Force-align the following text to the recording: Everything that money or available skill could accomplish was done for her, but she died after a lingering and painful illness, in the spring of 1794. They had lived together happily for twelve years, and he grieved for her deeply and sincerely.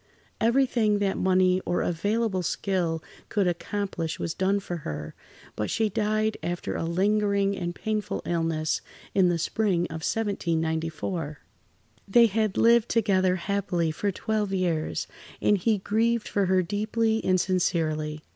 Everything 0.39 0.97
that 0.97 1.15
money 1.15 1.61
or 1.63 1.83
available 1.83 2.41
skill 2.41 3.03
could 3.29 3.45
accomplish 3.47 4.17
was 4.17 4.33
done 4.33 4.59
for 4.59 4.77
her, 4.77 5.13
but 5.55 5.69
she 5.69 5.89
died 5.89 6.37
after 6.41 6.75
a 6.75 6.83
lingering 6.85 7.55
and 7.55 7.75
painful 7.75 8.23
illness, 8.25 8.81
in 9.13 9.29
the 9.29 9.37
spring 9.37 9.83
of 9.91 10.01
1794. 10.01 11.41
They 12.07 12.25
had 12.25 12.57
lived 12.57 12.89
together 12.89 13.35
happily 13.35 13.91
for 13.91 14.11
twelve 14.11 14.51
years, 14.51 15.05
and 15.39 15.55
he 15.55 15.77
grieved 15.77 16.27
for 16.27 16.47
her 16.47 16.63
deeply 16.63 17.23
and 17.23 17.39
sincerely. 17.39 18.21